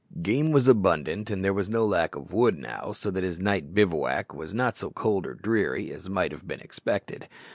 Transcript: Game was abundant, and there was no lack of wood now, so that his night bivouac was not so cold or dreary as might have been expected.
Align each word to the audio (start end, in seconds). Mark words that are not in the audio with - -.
Game 0.23 0.51
was 0.51 0.67
abundant, 0.67 1.29
and 1.29 1.45
there 1.45 1.53
was 1.53 1.69
no 1.69 1.85
lack 1.85 2.15
of 2.15 2.33
wood 2.33 2.57
now, 2.57 2.91
so 2.91 3.11
that 3.11 3.21
his 3.23 3.39
night 3.39 3.71
bivouac 3.75 4.33
was 4.33 4.51
not 4.51 4.75
so 4.75 4.89
cold 4.89 5.27
or 5.27 5.35
dreary 5.35 5.93
as 5.93 6.09
might 6.09 6.31
have 6.31 6.47
been 6.47 6.59
expected. 6.59 7.27